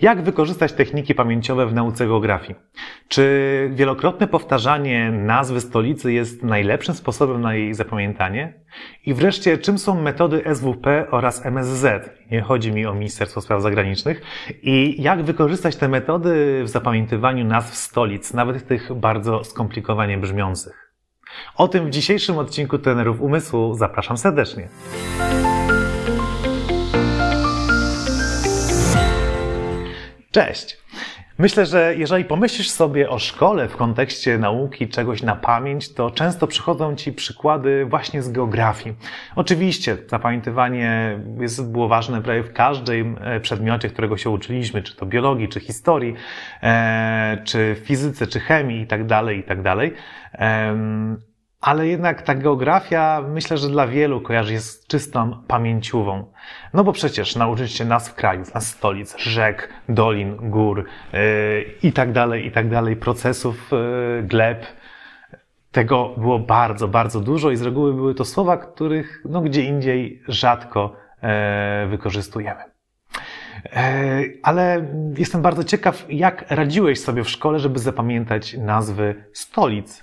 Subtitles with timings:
[0.00, 2.54] Jak wykorzystać techniki pamięciowe w nauce geografii?
[3.08, 8.54] Czy wielokrotne powtarzanie nazwy stolicy jest najlepszym sposobem na jej zapamiętanie?
[9.06, 12.10] I wreszcie, czym są metody SWP oraz MSZ?
[12.30, 14.22] Nie chodzi mi o Ministerstwo Spraw Zagranicznych.
[14.62, 20.94] I jak wykorzystać te metody w zapamiętywaniu nazw stolic, nawet tych bardzo skomplikowanie brzmiących?
[21.56, 24.68] O tym w dzisiejszym odcinku Trenerów Umysłu zapraszam serdecznie.
[30.38, 30.78] Cześć!
[31.38, 36.46] Myślę, że jeżeli pomyślisz sobie o szkole w kontekście nauki czegoś na pamięć, to często
[36.46, 38.96] przychodzą Ci przykłady właśnie z geografii.
[39.36, 45.06] Oczywiście zapamiętywanie jest, było ważne prawie w każdym e, przedmiocie, którego się uczyliśmy, czy to
[45.06, 46.14] biologii, czy historii,
[46.62, 49.90] e, czy fizyce, czy chemii itd., tak itd.
[51.60, 56.32] Ale jednak ta geografia, myślę, że dla wielu kojarzy się z czystą pamięciową.
[56.74, 61.20] No bo przecież nauczyć się nazw krajów, nazw stolic, rzek, dolin, gór yy,
[61.82, 64.66] i tak dalej, i tak dalej, procesów yy, gleb.
[65.72, 70.22] Tego było bardzo, bardzo dużo i z reguły były to słowa, których no, gdzie indziej
[70.28, 71.28] rzadko yy,
[71.88, 72.60] wykorzystujemy.
[74.42, 80.02] Ale jestem bardzo ciekaw, jak radziłeś sobie w szkole, żeby zapamiętać nazwy stolic.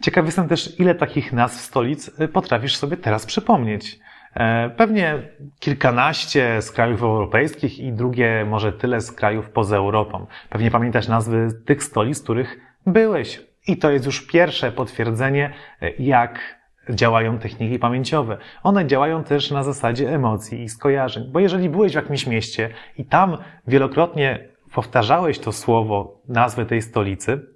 [0.00, 3.98] Ciekaw jestem też, ile takich nazw stolic y, potrafisz sobie teraz przypomnieć.
[4.34, 5.18] E, pewnie
[5.60, 10.26] kilkanaście z krajów europejskich i drugie może tyle z krajów poza Europą.
[10.50, 13.42] Pewnie pamiętasz nazwy tych stolic, których byłeś.
[13.66, 15.52] I to jest już pierwsze potwierdzenie,
[15.82, 16.56] y, jak
[16.90, 18.38] działają techniki pamięciowe.
[18.62, 21.24] One działają też na zasadzie emocji i skojarzeń.
[21.32, 23.36] Bo jeżeli byłeś w jakimś mieście i tam
[23.66, 27.46] wielokrotnie powtarzałeś to słowo, nazwę tej stolicy,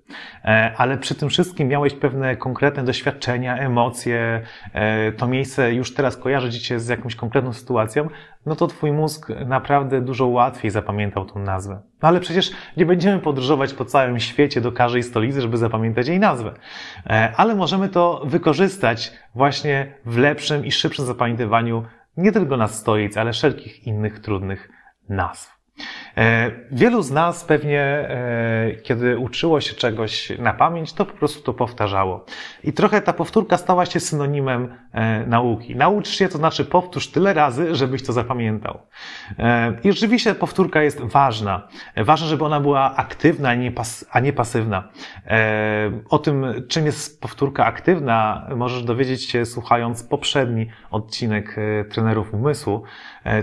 [0.44, 6.16] e, ale przy tym wszystkim miałeś pewne konkretne doświadczenia, emocje, e, to miejsce już teraz
[6.16, 8.08] kojarzy ci się z jakąś konkretną sytuacją,
[8.46, 11.82] no to twój mózg naprawdę dużo łatwiej zapamiętał tą nazwę.
[12.02, 16.20] No ale przecież nie będziemy podróżować po całym świecie do każdej stolicy, żeby zapamiętać jej
[16.20, 16.54] nazwę.
[17.06, 21.84] E, ale możemy to wykorzystać właśnie w lepszym i szybszym zapamiętywaniu
[22.16, 24.70] nie tylko nazw stolic, ale wszelkich innych trudnych
[25.08, 25.59] nazw.
[26.16, 31.42] E, wielu z nas pewnie, e, kiedy uczyło się czegoś na pamięć, to po prostu
[31.42, 32.24] to powtarzało.
[32.64, 35.76] I trochę ta powtórka stała się synonimem e, nauki.
[35.76, 38.78] Naucz się, to znaczy powtórz tyle razy, żebyś to zapamiętał.
[39.84, 41.68] I rzeczywiście powtórka jest ważna.
[41.96, 43.48] Ważne, żeby ona była aktywna,
[44.10, 44.88] a nie, pasywna.
[46.10, 51.56] O tym, czym jest powtórka aktywna, możesz dowiedzieć się słuchając poprzedni odcinek
[51.90, 52.82] trenerów umysłu.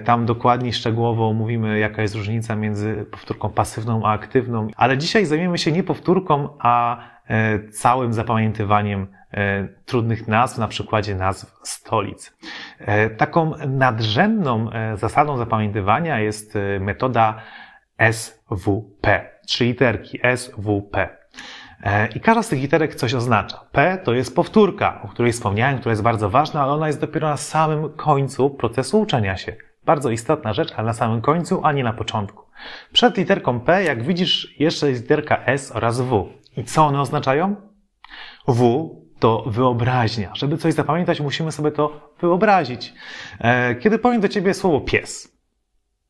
[0.05, 5.57] Tam dokładniej, szczegółowo mówimy, jaka jest różnica między powtórką pasywną a aktywną, ale dzisiaj zajmiemy
[5.57, 12.37] się nie powtórką, a e, całym zapamiętywaniem e, trudnych nazw na przykładzie nazw stolic.
[12.79, 17.41] E, taką nadrzędną zasadą zapamiętywania jest metoda
[18.11, 21.17] SWP, trzy literki SWP.
[22.15, 23.59] I każda z tych literek coś oznacza.
[23.71, 27.29] P to jest powtórka, o której wspomniałem, która jest bardzo ważna, ale ona jest dopiero
[27.29, 29.66] na samym końcu procesu uczenia się.
[29.87, 32.43] Bardzo istotna rzecz, ale na samym końcu, a nie na początku.
[32.93, 36.29] Przed literką P, jak widzisz, jeszcze jest literka S oraz W.
[36.57, 37.55] I co one oznaczają?
[38.47, 38.89] W
[39.19, 40.31] to wyobraźnia.
[40.35, 42.93] Żeby coś zapamiętać, musimy sobie to wyobrazić.
[43.39, 45.36] E, kiedy powiem do ciebie słowo pies,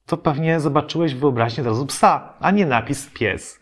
[0.08, 3.62] to pewnie zobaczyłeś w wyobraźni od razu psa, a nie napis pies.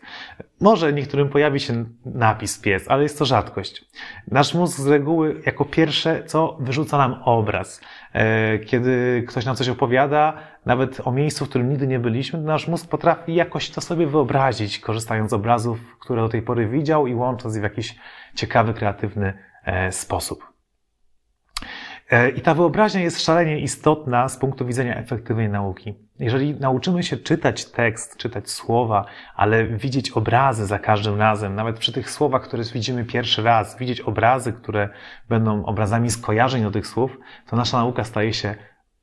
[0.60, 3.84] Może niektórym pojawi się napis pies, ale jest to rzadkość.
[4.28, 7.80] Nasz mózg z reguły jako pierwsze, co wyrzuca nam obraz.
[8.12, 12.68] E, kiedy ktoś nam coś opowiada, nawet o miejscu, w którym nigdy nie byliśmy, nasz
[12.68, 17.14] mózg potrafi jakoś to sobie wyobrazić, korzystając z obrazów, które do tej pory widział i
[17.14, 17.96] łącząc je w jakiś
[18.34, 20.52] ciekawy, kreatywny e, sposób.
[22.10, 26.05] E, I ta wyobraźnia jest szalenie istotna z punktu widzenia efektywnej nauki.
[26.18, 29.04] Jeżeli nauczymy się czytać tekst, czytać słowa,
[29.34, 34.00] ale widzieć obrazy za każdym razem, nawet przy tych słowach, które widzimy pierwszy raz, widzieć
[34.00, 34.88] obrazy, które
[35.28, 38.54] będą obrazami skojarzeń do tych słów, to nasza nauka staje się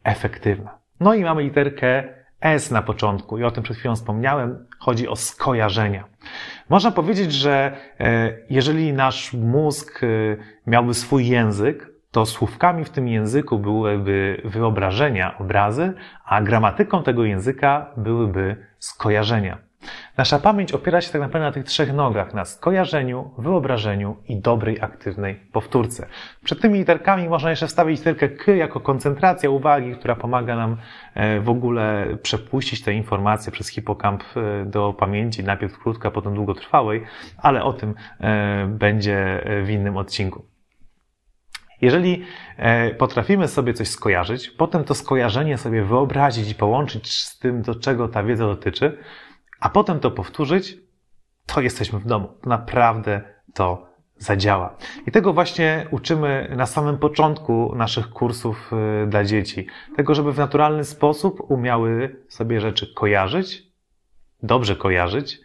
[0.04, 0.78] efektywna.
[1.00, 2.04] No i mamy literkę
[2.42, 4.68] S na początku i o tym przed chwilą wspomniałem.
[4.80, 6.04] Chodzi o skojarzenia.
[6.70, 10.08] Można powiedzieć, że e, jeżeli nasz mózg e,
[10.68, 15.94] miałby swój język, to słówkami w tym języku byłyby wyobrażenia, obrazy,
[16.26, 19.58] a gramatyką tego języka byłyby skojarzenia.
[20.18, 24.82] Nasza pamięć opiera się tak naprawdę na tych trzech nogach, na skojarzeniu, wyobrażeniu i dobrej,
[24.82, 26.08] aktywnej powtórce.
[26.44, 30.78] Przed tymi literkami można jeszcze wstawić literkę K jako koncentracja uwagi, która pomaga nam
[31.14, 37.04] e, w ogóle przepuścić te informacje przez hipokamp e, do pamięci, najpierw krótka, potem długotrwałej,
[37.38, 40.53] ale o tym e, będzie w innym odcinku.
[41.84, 42.24] Jeżeli
[42.58, 47.76] e, potrafimy sobie coś skojarzyć, potem to skojarzenie sobie wyobrazić i połączyć z tym, do
[47.76, 48.98] czego ta wiedza dotyczy,
[49.60, 50.78] a potem to powtórzyć,
[51.46, 52.34] to jesteśmy w domu.
[52.46, 53.22] Naprawdę
[53.54, 53.88] to
[54.18, 54.78] zadziała.
[55.08, 58.72] I tego właśnie uczymy na samym początku naszych kursów
[59.04, 59.68] y, dla dzieci.
[59.96, 63.64] Tego, żeby w naturalny sposób umiały sobie rzeczy kojarzyć,
[64.44, 65.40] dobrze kojarzyć,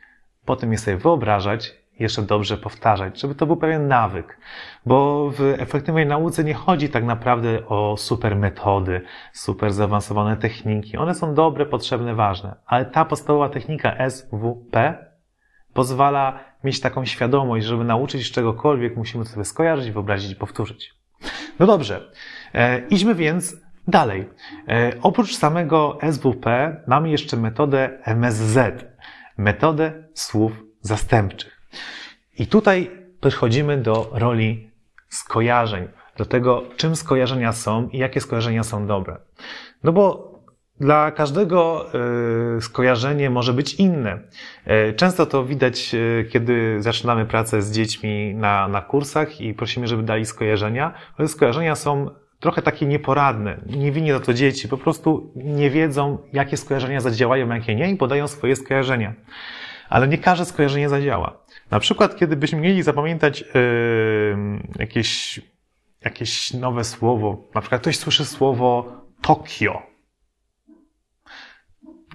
[0.44, 4.38] potem je sobie wyobrażać, jeszcze dobrze powtarzać, żeby to był pewien nawyk.
[4.86, 9.00] Bo w efektywnej nauce nie chodzi tak naprawdę o super metody,
[9.32, 10.96] super zaawansowane techniki.
[10.96, 12.54] One są dobre, potrzebne, ważne.
[12.66, 14.98] Ale ta podstawowa technika SWP
[15.72, 20.94] pozwala mieć taką świadomość, żeby nauczyć czegokolwiek, musimy sobie skojarzyć, wyobrazić i powtórzyć.
[21.58, 22.10] No dobrze,
[22.54, 23.56] e, idźmy więc
[23.88, 24.28] dalej.
[24.68, 28.84] E, oprócz samego SWP mamy jeszcze metodę MSZ,
[29.38, 31.57] metodę słów zastępczych.
[32.38, 34.70] I tutaj przechodzimy do roli
[35.08, 39.16] skojarzeń, do tego, czym skojarzenia są i jakie skojarzenia są dobre.
[39.84, 40.28] No bo
[40.80, 41.86] dla każdego
[42.56, 44.18] e, skojarzenie może być inne.
[44.64, 49.88] E, często to widać, e, kiedy zaczynamy pracę z dziećmi na, na kursach i prosimy,
[49.88, 50.94] żeby dali skojarzenia.
[51.16, 52.10] Ale skojarzenia są
[52.40, 53.60] trochę takie nieporadne.
[53.66, 57.96] Nie winię za to dzieci, po prostu nie wiedzą, jakie skojarzenia zadziałają, jakie nie i
[57.96, 59.14] podają swoje skojarzenia.
[59.88, 61.38] Ale nie każde skojarzenie zadziała.
[61.70, 63.46] Na przykład, kiedy byśmy mieli zapamiętać yy,
[64.78, 65.40] jakieś,
[66.04, 68.92] jakieś nowe słowo, na przykład ktoś słyszy słowo
[69.22, 69.88] Tokio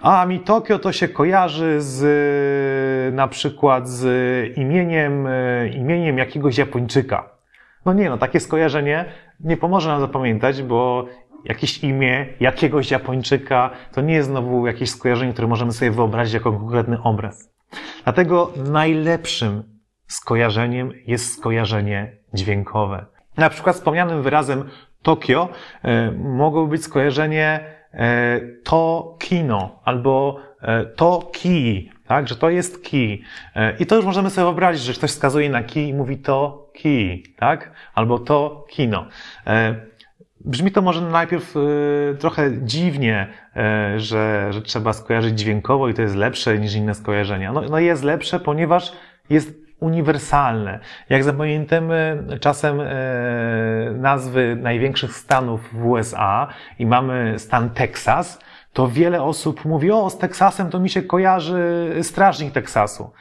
[0.03, 7.29] a mi Tokio to się kojarzy z na przykład z imieniem, e, imieniem jakiegoś Japończyka.
[7.85, 9.05] No nie, no takie skojarzenie
[9.39, 11.05] nie pomoże nam zapamiętać, bo
[11.45, 16.51] jakieś imię jakiegoś Japończyka to nie jest znowu jakieś skojarzenie, które możemy sobie wyobrazić jako
[16.51, 17.52] konkretny obraz.
[18.03, 19.63] Dlatego najlepszym
[20.07, 23.05] skojarzeniem jest skojarzenie dźwiękowe.
[23.37, 24.69] Na przykład wspomnianym wyrazem
[25.01, 25.49] Tokio
[25.83, 32.83] e, mogłoby być skojarzenie E, to kino albo e, to kij, tak, że to jest
[32.83, 33.23] kij.
[33.79, 37.23] I to już możemy sobie wyobrazić, że ktoś wskazuje na kij i mówi to kij,
[37.37, 39.05] tak, albo to kino.
[40.45, 41.55] Brzmi to może najpierw
[42.19, 43.27] trochę dziwnie,
[43.97, 47.51] że, że trzeba skojarzyć dźwiękowo i to jest lepsze niż inne skojarzenia.
[47.51, 48.93] No, no jest lepsze, ponieważ
[49.29, 50.79] jest uniwersalne.
[51.09, 52.85] Jak zapamiętamy czasem e,
[53.95, 56.47] nazwy największych stanów w USA
[56.79, 58.39] i mamy stan Teksas,
[58.73, 63.11] to wiele osób mówi, o, z Teksasem to mi się kojarzy strażnik Teksasu.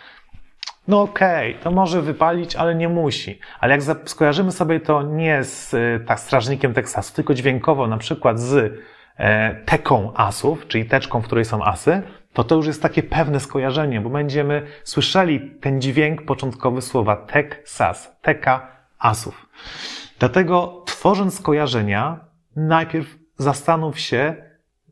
[0.89, 3.39] No okej, okay, to może wypalić, ale nie musi.
[3.61, 5.75] Ale jak skojarzymy sobie to nie z
[6.07, 8.73] tak, strażnikiem Teksasu, tylko dźwiękowo, na przykład z
[9.17, 12.03] e, teką asów, czyli teczką, w której są asy,
[12.33, 18.17] to to już jest takie pewne skojarzenie, bo będziemy słyszeli ten dźwięk początkowy słowa Texas,
[18.23, 18.67] teka
[18.99, 19.47] asów.
[20.19, 22.21] Dlatego tworząc skojarzenia,
[22.57, 24.35] najpierw zastanów się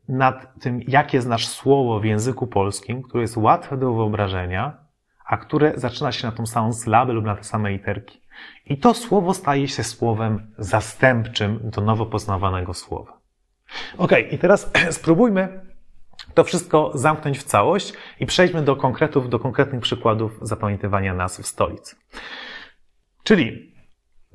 [0.07, 4.80] nad tym, jakie znasz słowo w języku polskim, które jest łatwe do wyobrażenia,
[5.31, 8.21] a które zaczyna się na tą samą sylabę lub na te same literki.
[8.65, 13.19] I to słowo staje się słowem zastępczym do nowo poznawanego słowa.
[13.97, 15.61] Ok, i teraz spróbujmy
[16.33, 21.95] to wszystko zamknąć w całość i przejdźmy do konkretów, do konkretnych przykładów zapamiętywania nazw stolic.
[23.23, 23.73] Czyli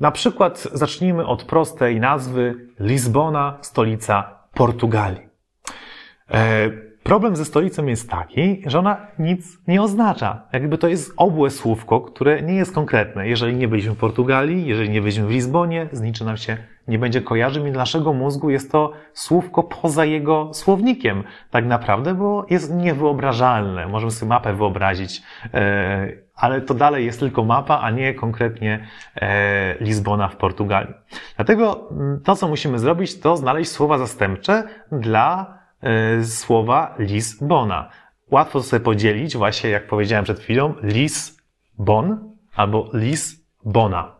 [0.00, 5.28] na przykład zacznijmy od prostej nazwy Lizbona, stolica Portugalii.
[7.06, 10.42] Problem ze stolicą jest taki, że ona nic nie oznacza.
[10.52, 13.28] Jakby to jest obłe słówko, które nie jest konkretne.
[13.28, 16.56] Jeżeli nie byliśmy w Portugalii, jeżeli nie byliśmy w Lizbonie, z niczym nam się
[16.88, 22.14] nie będzie kojarzył i dla naszego mózgu jest to słówko poza jego słownikiem tak naprawdę,
[22.14, 23.86] bo jest niewyobrażalne.
[23.86, 25.22] Możemy sobie mapę wyobrazić,
[25.54, 30.94] e, ale to dalej jest tylko mapa, a nie konkretnie e, Lizbona w Portugalii.
[31.36, 35.56] Dlatego mm, to, co musimy zrobić, to znaleźć słowa zastępcze dla
[36.24, 37.90] słowa Lizbona.
[38.30, 44.16] Łatwo sobie podzielić, właśnie jak powiedziałem przed chwilą, Lisbon albo Lisbona.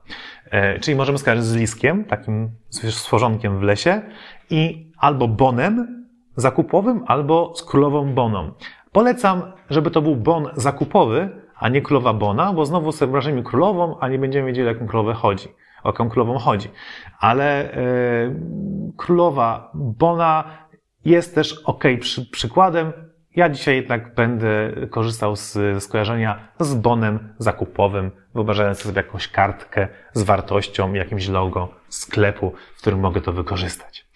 [0.50, 4.02] E, czyli możemy skojarzyć z liskiem, takim stworzonkiem w lesie
[4.50, 8.52] i albo bonem zakupowym, albo z królową boną.
[8.92, 13.98] Polecam, żeby to był bon zakupowy, a nie królowa bona, bo znowu sobie wyobrażamy królową,
[14.00, 15.48] a nie będziemy wiedzieli, o jaką królowę chodzi,
[15.82, 16.68] o jaką królową chodzi.
[17.20, 17.76] Ale e,
[18.96, 20.44] królowa bona
[21.10, 22.92] jest też ok przy, przykładem,
[23.36, 30.22] ja dzisiaj jednak będę korzystał z skojarzenia z bonem zakupowym, wyobrażając sobie jakąś kartkę z
[30.22, 34.06] wartością, jakimś logo sklepu, w którym mogę to wykorzystać.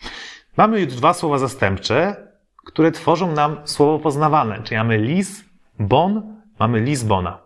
[0.56, 2.16] Mamy już dwa słowa zastępcze,
[2.64, 5.44] które tworzą nam słowo poznawane, czyli mamy lis,
[5.78, 7.38] bon, mamy Lisbona.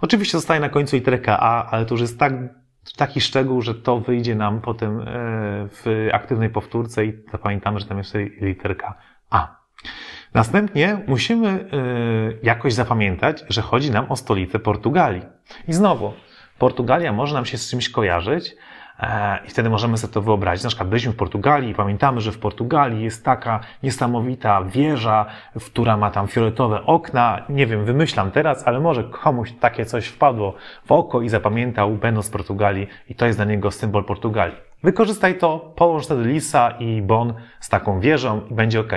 [0.00, 2.32] Oczywiście zostaje na końcu literka A, ale to już jest tak
[2.96, 5.04] taki szczegół, że to wyjdzie nam potem e,
[5.68, 8.94] w aktywnej powtórce i zapamiętamy, że tam jest literka
[9.30, 9.60] A.
[10.34, 11.66] Następnie musimy e,
[12.42, 15.22] jakoś zapamiętać, że chodzi nam o stolicę Portugalii.
[15.68, 16.12] I znowu,
[16.58, 18.56] Portugalia może nam się z czymś kojarzyć,
[19.46, 20.64] I wtedy możemy sobie to wyobrazić.
[20.64, 25.26] Na przykład byliśmy w Portugalii i pamiętamy, że w Portugalii jest taka niesamowita wieża,
[25.66, 27.44] która ma tam fioletowe okna.
[27.48, 30.54] Nie wiem, wymyślam teraz, ale może komuś takie coś wpadło
[30.86, 34.56] w oko i zapamiętał, będąc w Portugalii i to jest dla niego symbol Portugalii.
[34.82, 38.92] Wykorzystaj to, połącz wtedy Lisa i Bon z taką wieżą i będzie ok.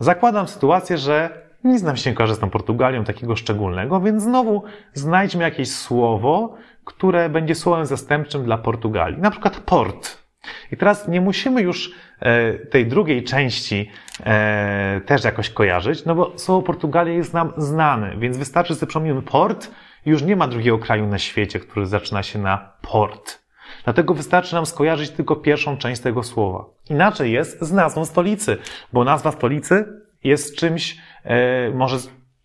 [0.00, 4.62] Zakładam sytuację, że nic nam się nie z tą Portugalią takiego szczególnego, więc znowu
[4.94, 6.54] znajdźmy jakieś słowo,
[6.86, 9.18] które będzie słowem zastępczym dla Portugalii.
[9.18, 10.26] Na przykład port.
[10.72, 13.90] I teraz nie musimy już e, tej drugiej części
[14.26, 19.22] e, też jakoś kojarzyć, no bo słowo Portugalia jest nam znane, więc wystarczy, że przypomnimy
[19.22, 19.70] port
[20.06, 23.46] już nie ma drugiego kraju na świecie, który zaczyna się na port.
[23.84, 26.64] Dlatego wystarczy nam skojarzyć tylko pierwszą część tego słowa.
[26.90, 28.56] Inaczej jest z nazwą stolicy,
[28.92, 29.84] bo nazwa stolicy
[30.24, 31.96] jest czymś, e, może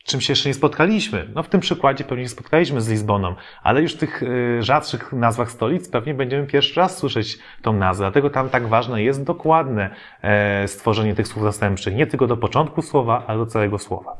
[0.03, 1.27] czym się jeszcze nie spotkaliśmy.
[1.35, 5.13] No w tym przykładzie pewnie się spotkaliśmy z Lizboną, ale już w tych y, rzadszych
[5.13, 8.03] nazwach stolic pewnie będziemy pierwszy raz słyszeć tą nazwę.
[8.03, 9.89] Dlatego tam tak ważne jest dokładne
[10.21, 11.95] e, stworzenie tych słów zastępczych.
[11.95, 14.17] Nie tylko do początku słowa, ale do całego słowa.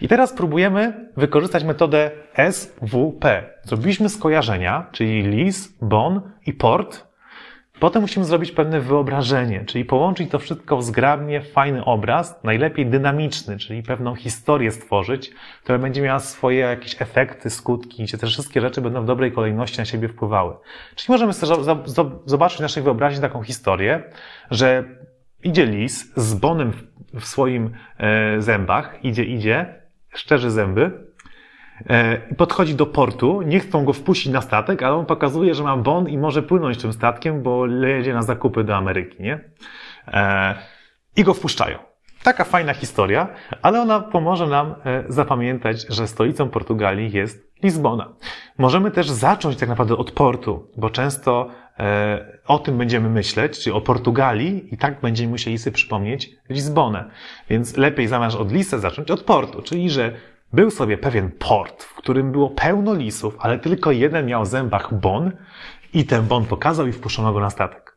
[0.00, 2.10] I teraz próbujemy wykorzystać metodę
[2.50, 3.50] SWP.
[3.62, 7.11] Zrobiliśmy skojarzenia, czyli Lis, Bon i Port,
[7.82, 13.58] Potem musimy zrobić pewne wyobrażenie, czyli połączyć to wszystko w zgrabnie fajny obraz, najlepiej dynamiczny,
[13.58, 15.30] czyli pewną historię stworzyć,
[15.62, 19.78] która będzie miała swoje jakieś efekty, skutki, gdzie te wszystkie rzeczy będą w dobrej kolejności
[19.78, 20.54] na siebie wpływały.
[20.94, 21.32] Czyli możemy
[22.26, 24.02] zobaczyć w naszej wyobraźni taką historię,
[24.50, 24.84] że
[25.44, 26.72] idzie lis z bonem
[27.14, 29.74] w swoim e, zębach, idzie, idzie,
[30.14, 31.11] szczerzy zęby,
[32.30, 35.76] i podchodzi do portu, nie chcą go wpuścić na statek, ale on pokazuje, że ma
[35.76, 39.40] bon i może płynąć tym statkiem, bo jedzie na zakupy do Ameryki, nie?
[40.08, 40.54] E,
[41.16, 41.78] I go wpuszczają.
[42.22, 43.28] Taka fajna historia,
[43.62, 48.12] ale ona pomoże nam e, zapamiętać, że stolicą Portugalii jest Lizbona.
[48.58, 51.48] Możemy też zacząć tak naprawdę od portu, bo często
[52.46, 57.10] o tym będziemy myśleć, czyli o Portugalii i tak będziemy musieli sobie przypomnieć Lizbonę.
[57.50, 60.12] Więc lepiej zamiast od Lisa zacząć od portu, czyli że
[60.52, 64.94] był sobie pewien port, w którym było pełno lisów, ale tylko jeden miał w zębach
[64.94, 65.32] bon
[65.94, 67.96] i ten bon pokazał i wpuszczono go na statek.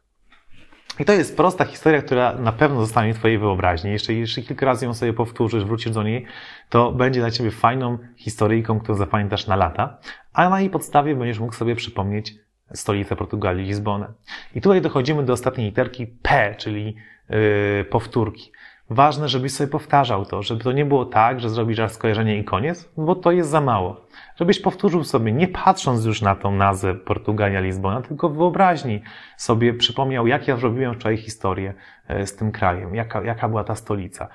[0.99, 3.91] I to jest prosta historia, która na pewno zostanie w Twojej wyobraźni.
[3.91, 6.25] Jeszcze, jeszcze kilka razy ją sobie powtórzysz, wrócisz do niej,
[6.69, 9.97] to będzie dla Ciebie fajną historyjką, którą zapamiętasz na lata,
[10.33, 12.35] a na jej podstawie będziesz mógł sobie przypomnieć
[12.73, 14.13] stolicę Portugalii, Lizbonę.
[14.55, 16.95] I tutaj dochodzimy do ostatniej literki P, czyli
[17.29, 18.51] yy, powtórki.
[18.89, 22.43] Ważne, żebyś sobie powtarzał to, żeby to nie było tak, że zrobisz raz skojarzenie i
[22.43, 24.05] koniec, bo to jest za mało.
[24.35, 29.01] Żebyś powtórzył sobie, nie patrząc już na tą nazwę Portugalia, Lizbona, tylko wyobraźni
[29.37, 31.73] sobie przypomniał, jak ja zrobiłem wczoraj historię
[32.07, 34.27] e, z tym krajem, jaka, jaka była ta stolica.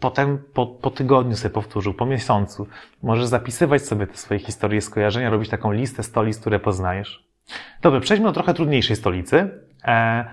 [0.00, 2.66] Potem po, po tygodniu sobie powtórzył, po miesiącu.
[3.02, 7.28] Możesz zapisywać sobie te swoje historie, skojarzenia, robić taką listę stolic, które poznajesz.
[7.82, 9.50] Dobrze, przejdźmy do trochę trudniejszej stolicy,
[9.84, 10.24] e,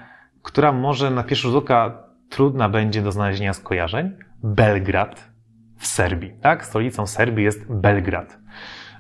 [0.42, 4.12] która może na pierwszy rzut oka trudna będzie do znalezienia skojarzeń.
[4.44, 5.32] Belgrad
[5.78, 6.66] w Serbii, tak?
[6.66, 8.38] Stolicą Serbii jest Belgrad.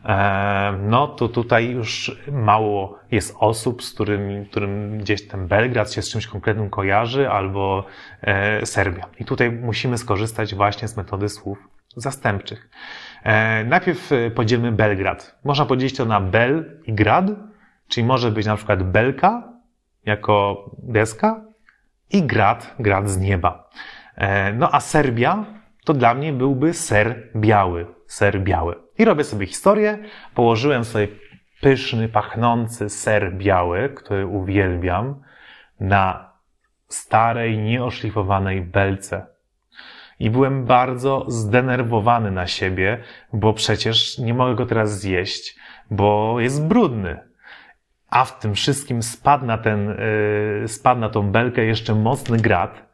[0.05, 6.01] E, no to tutaj już mało jest osób, z którym, którym gdzieś ten Belgrad się
[6.01, 7.85] z czymś konkretnym kojarzy, albo
[8.21, 9.05] e, Serbia.
[9.19, 11.57] I tutaj musimy skorzystać właśnie z metody słów
[11.95, 12.69] zastępczych.
[13.23, 15.39] E, najpierw podzielmy Belgrad.
[15.43, 17.25] Można podzielić to na Bel i Grad,
[17.87, 19.53] czyli może być na przykład Belka
[20.05, 21.52] jako deska,
[22.13, 23.69] i grad, grad z nieba.
[24.15, 25.45] E, no a Serbia
[25.85, 28.75] to dla mnie byłby ser biały, ser biały.
[28.97, 29.97] I robię sobie historię,
[30.35, 31.07] położyłem sobie
[31.61, 35.21] pyszny, pachnący ser biały, który uwielbiam,
[35.79, 36.33] na
[36.87, 39.25] starej, nieoszlifowanej belce.
[40.19, 43.03] I byłem bardzo zdenerwowany na siebie,
[43.33, 45.55] bo przecież nie mogę go teraz zjeść,
[45.91, 47.32] bo jest brudny
[48.13, 49.87] a w tym wszystkim spadł na, ten,
[50.61, 52.89] yy, spadł na tą belkę jeszcze mocny grat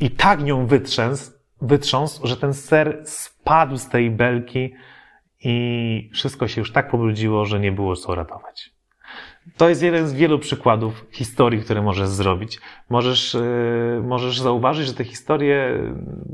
[0.00, 4.74] i tak nią wytrząsł, wytrząsł, że ten ser spadł z tej belki
[5.40, 8.70] i wszystko się już tak pobrudziło, że nie było co ratować.
[9.56, 12.60] To jest jeden z wielu przykładów historii, które możesz zrobić.
[12.90, 15.78] Możesz, yy, możesz zauważyć, że te historie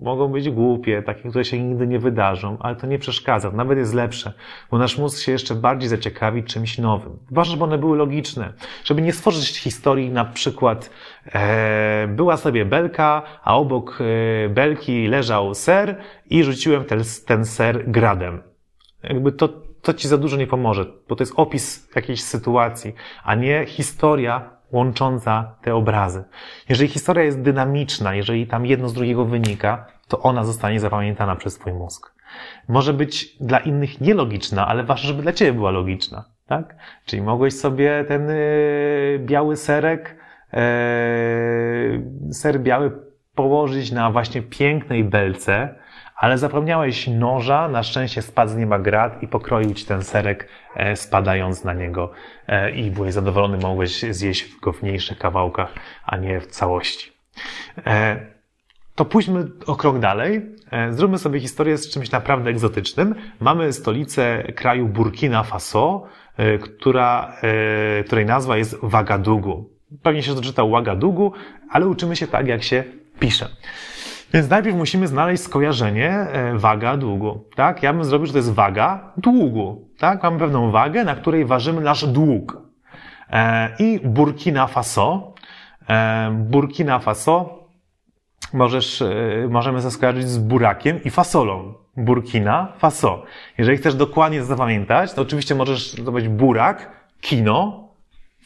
[0.02, 3.94] mogą być głupie, takie, które się nigdy nie wydarzą, ale to nie przeszkadza, nawet jest
[3.94, 4.32] lepsze,
[4.70, 7.18] bo nasz mózg się jeszcze bardziej zaciekawi czymś nowym.
[7.30, 8.52] Ważne, żeby one były logiczne,
[8.84, 10.90] żeby nie stworzyć historii na przykład
[11.26, 15.96] e, była sobie belka, a obok e, belki leżał ser
[16.30, 18.42] i rzuciłem ten, ten ser gradem.
[19.02, 19.48] Jakby to
[19.88, 24.50] to ci za dużo nie pomoże, bo to jest opis jakiejś sytuacji, a nie historia
[24.72, 26.24] łącząca te obrazy.
[26.68, 31.58] Jeżeli historia jest dynamiczna, jeżeli tam jedno z drugiego wynika, to ona zostanie zapamiętana przez
[31.58, 32.14] twój mózg.
[32.68, 36.24] Może być dla innych nielogiczna, ale ważne, żeby dla ciebie była logiczna.
[36.46, 36.76] Tak?
[37.04, 40.16] Czyli mogłeś sobie ten yy, biały serek,
[40.52, 42.92] yy, ser biały
[43.34, 45.74] położyć na właśnie pięknej belce,
[46.18, 50.96] ale zapomniałeś noża, na szczęście spadł z nieba grat i pokroił ci ten serek, e,
[50.96, 52.10] spadając na niego
[52.46, 57.12] e, i byłeś zadowolony, mogłeś zjeść go w mniejszych kawałkach, a nie w całości.
[57.86, 58.16] E,
[58.94, 60.42] to pójdźmy o krok dalej.
[60.90, 63.14] Zróbmy sobie historię z czymś naprawdę egzotycznym.
[63.40, 66.06] Mamy stolicę kraju Burkina Faso,
[66.60, 67.36] która,
[68.06, 69.70] której nazwa jest Wagadugu.
[70.02, 71.32] Pewnie się doczyta Wagadugu,
[71.70, 72.84] ale uczymy się tak, jak się
[73.20, 73.48] pisze.
[74.34, 77.44] Więc najpierw musimy znaleźć skojarzenie e, waga długu.
[77.56, 77.82] Tak?
[77.82, 79.88] Ja bym zrobił, że to jest waga długu.
[79.98, 80.22] Tak?
[80.22, 82.62] Mamy pewną wagę, na której ważymy nasz dług.
[83.30, 85.34] E, I Burkina Faso.
[85.88, 87.58] E, Burkina Faso
[88.52, 89.02] możesz,
[89.48, 91.74] możemy zaskojarzyć z burakiem i fasolą.
[91.96, 93.22] Burkina Faso.
[93.58, 97.88] Jeżeli chcesz dokładnie zapamiętać, to oczywiście możesz zrobić burak, kino,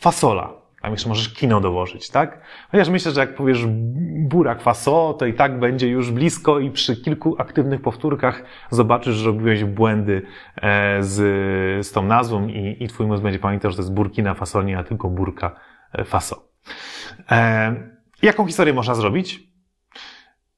[0.00, 0.61] fasola.
[0.82, 2.40] Tam jeszcze możesz kino dołożyć, tak?
[2.70, 3.66] Chociaż myślę, że jak powiesz
[4.28, 9.26] burak faso, to i tak będzie już blisko i przy kilku aktywnych powtórkach zobaczysz, że
[9.26, 10.22] robiłeś błędy
[10.56, 14.34] e, z, z tą nazwą i, i twój mózg będzie pamiętał, że to jest burkina
[14.34, 15.56] faso, nie a tylko burka
[15.92, 16.48] e, faso.
[17.30, 17.74] E,
[18.22, 19.40] jaką historię można zrobić?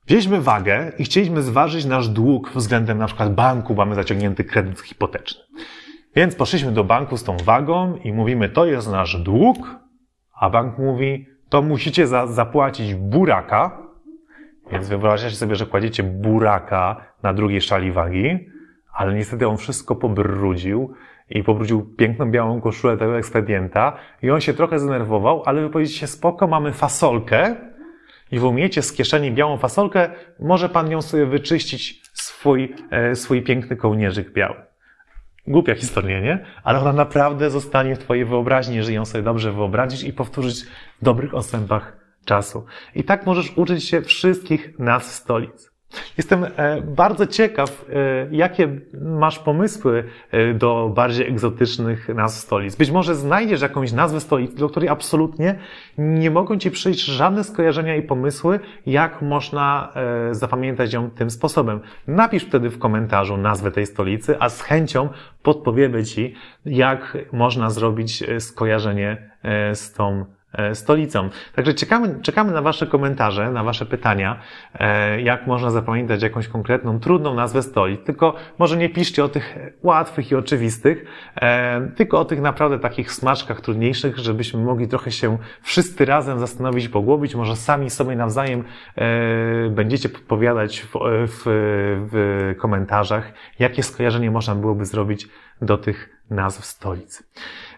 [0.07, 5.45] Wzięliśmy wagę i chcieliśmy zważyć nasz dług względem na przykład banku, mamy zaciągnięty kredyt hipoteczny.
[6.17, 9.84] Więc poszliśmy do banku z tą wagą i mówimy, to jest nasz dług,
[10.45, 13.79] a bank mówi, to musicie za, zapłacić buraka,
[14.73, 18.39] więc wyobrażacie sobie, że kładziecie buraka na drugiej szali wagi,
[18.93, 20.95] ale niestety on wszystko pobrudził
[21.31, 26.07] i pobrudził piękną białą koszulę tego ekspedienta i on się trochę zdenerwował, ale wy powiecie
[26.07, 27.57] spoko, mamy fasolkę
[28.31, 30.11] i wy umiecie z kieszeni białą fasolkę,
[30.41, 34.57] może pan ją sobie wyczyścić swój, e, swój piękny kołnierzyk biały.
[35.47, 36.45] Głupia historia, nie?
[36.63, 40.65] Ale ona naprawdę zostanie w Twojej wyobraźni, jeżeli ją sobie dobrze wyobrazić i powtórzyć
[41.01, 42.67] w dobrych odstępach czasu.
[42.95, 45.74] I tak możesz uczyć się wszystkich nazw stolic.
[46.19, 48.69] Jestem e, bardzo ciekaw, e, jakie
[49.01, 52.77] masz pomysły e, do bardziej egzotycznych nazw stolic.
[52.77, 55.59] Być może znajdziesz jakąś nazwę stolic, do której absolutnie
[55.99, 59.93] nie mogą ci przyjść żadne skojarzenia i pomysły, jak można
[60.31, 61.81] zapamiętać ją tym sposobem.
[62.07, 65.09] Napisz wtedy w komentarzu nazwę tej stolicy, a z chęcią
[65.43, 66.35] podpowiemy ci,
[66.67, 69.31] jak można zrobić skojarzenie
[69.75, 70.25] z tą
[70.75, 71.29] stolicą.
[71.55, 74.41] Także czekamy, czekamy na Wasze komentarze, na Wasze pytania,
[74.75, 78.05] e, jak można zapamiętać jakąś konkretną, trudną nazwę stolic.
[78.05, 81.05] Tylko może nie piszcie o tych łatwych i oczywistych,
[81.37, 86.89] e, tylko o tych naprawdę takich smaczkach trudniejszych, żebyśmy mogli trochę się wszyscy razem zastanowić,
[86.89, 87.35] pogłowić.
[87.35, 88.65] Może sami sobie nawzajem
[89.71, 90.93] będziecie podpowiadać w,
[91.27, 91.43] w,
[92.11, 95.29] w komentarzach, jakie skojarzenie można byłoby zrobić
[95.63, 97.23] do tych nazw stolic.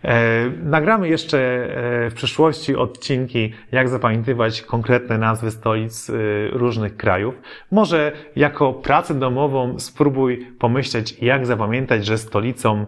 [0.04, 6.12] E, nagramy jeszcze e, w przyszłości odcinki, jak zapamiętywać konkretne nazwy stolic e,
[6.52, 7.34] różnych krajów.
[7.70, 12.86] Może jako pracę domową spróbuj pomyśleć, jak zapamiętać, że stolicą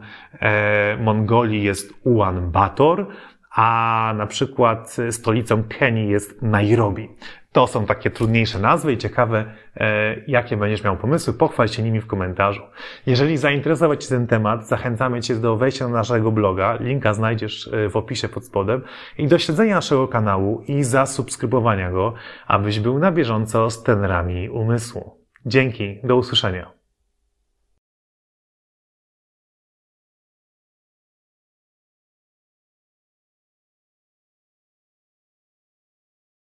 [1.01, 3.07] Mongolii jest Ulaanbaatar,
[3.59, 7.09] a na przykład stolicą Kenii jest Nairobi.
[7.53, 9.45] To są takie trudniejsze nazwy i ciekawe,
[9.77, 11.35] e, jakie będziesz miał pomysły.
[11.35, 12.63] Pochwal się nimi w komentarzu.
[13.07, 16.77] Jeżeli zainteresował Cię ten temat, zachęcamy Cię do wejścia na naszego bloga.
[16.81, 18.83] Linka znajdziesz e, w opisie pod spodem
[19.19, 22.15] i do śledzenia naszego kanału i zasubskrybowania go,
[22.47, 25.19] abyś był na bieżąco z tenerami umysłu.
[25.47, 26.78] Dzięki, do usłyszenia.